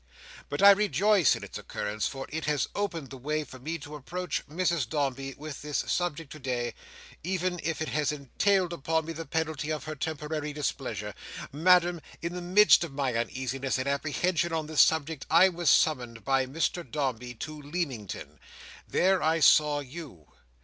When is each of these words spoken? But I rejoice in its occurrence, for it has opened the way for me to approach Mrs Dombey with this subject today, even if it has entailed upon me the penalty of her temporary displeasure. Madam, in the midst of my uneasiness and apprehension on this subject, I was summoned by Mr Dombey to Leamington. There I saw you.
But 0.49 0.63
I 0.63 0.71
rejoice 0.71 1.35
in 1.35 1.43
its 1.43 1.59
occurrence, 1.59 2.07
for 2.07 2.25
it 2.29 2.45
has 2.45 2.67
opened 2.73 3.11
the 3.11 3.19
way 3.19 3.43
for 3.43 3.59
me 3.59 3.77
to 3.77 3.93
approach 3.93 4.43
Mrs 4.47 4.89
Dombey 4.89 5.35
with 5.37 5.61
this 5.61 5.77
subject 5.77 6.31
today, 6.31 6.73
even 7.21 7.59
if 7.61 7.83
it 7.83 7.89
has 7.89 8.11
entailed 8.11 8.73
upon 8.73 9.05
me 9.05 9.13
the 9.13 9.27
penalty 9.27 9.69
of 9.71 9.83
her 9.83 9.93
temporary 9.93 10.53
displeasure. 10.53 11.13
Madam, 11.51 12.01
in 12.19 12.33
the 12.33 12.41
midst 12.41 12.83
of 12.83 12.91
my 12.91 13.13
uneasiness 13.13 13.77
and 13.77 13.87
apprehension 13.87 14.51
on 14.51 14.65
this 14.65 14.81
subject, 14.81 15.27
I 15.29 15.49
was 15.49 15.69
summoned 15.69 16.25
by 16.25 16.47
Mr 16.47 16.81
Dombey 16.89 17.35
to 17.35 17.61
Leamington. 17.61 18.39
There 18.87 19.21
I 19.21 19.39
saw 19.39 19.81
you. 19.81 20.29